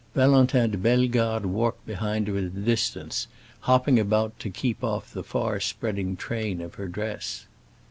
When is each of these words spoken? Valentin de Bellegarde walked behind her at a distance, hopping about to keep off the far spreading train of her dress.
Valentin 0.15 0.71
de 0.71 0.79
Bellegarde 0.79 1.45
walked 1.45 1.85
behind 1.85 2.27
her 2.27 2.35
at 2.35 2.43
a 2.45 2.49
distance, 2.49 3.27
hopping 3.59 3.99
about 3.99 4.39
to 4.39 4.49
keep 4.49 4.83
off 4.83 5.13
the 5.13 5.23
far 5.23 5.59
spreading 5.59 6.15
train 6.15 6.59
of 6.59 6.73
her 6.73 6.87
dress. 6.87 7.45